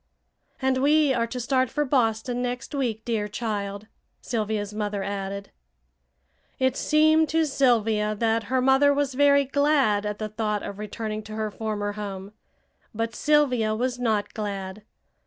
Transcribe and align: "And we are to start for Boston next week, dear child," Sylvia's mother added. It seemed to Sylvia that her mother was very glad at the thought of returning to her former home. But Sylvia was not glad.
"And 0.59 0.79
we 0.79 1.13
are 1.13 1.27
to 1.27 1.39
start 1.39 1.69
for 1.69 1.85
Boston 1.85 2.41
next 2.41 2.73
week, 2.73 3.05
dear 3.05 3.27
child," 3.27 3.85
Sylvia's 4.19 4.73
mother 4.73 5.03
added. 5.03 5.51
It 6.57 6.75
seemed 6.75 7.29
to 7.29 7.45
Sylvia 7.45 8.15
that 8.15 8.45
her 8.45 8.61
mother 8.61 8.95
was 8.95 9.13
very 9.13 9.45
glad 9.45 10.07
at 10.07 10.17
the 10.17 10.29
thought 10.29 10.63
of 10.63 10.79
returning 10.79 11.21
to 11.25 11.33
her 11.35 11.51
former 11.51 11.91
home. 11.91 12.31
But 12.95 13.13
Sylvia 13.15 13.75
was 13.75 13.99
not 13.99 14.33
glad. 14.33 14.81